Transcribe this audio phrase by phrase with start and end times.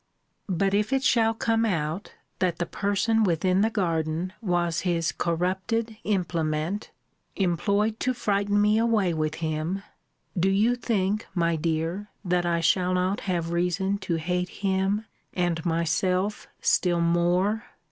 [0.49, 5.95] But if it shall come out, that the person within the garden was his corrupted
[6.03, 6.89] implement,
[7.35, 9.83] employed to frighten me away with him,
[10.35, 15.63] do you think, my dear, that I shall not have reason to hate him and
[15.67, 17.65] myself still more?